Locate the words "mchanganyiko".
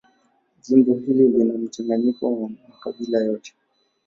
1.57-2.41